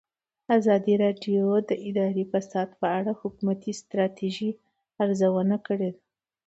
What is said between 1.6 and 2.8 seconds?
د اداري فساد